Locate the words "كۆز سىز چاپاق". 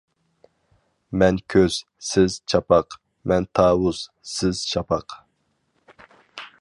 1.53-2.97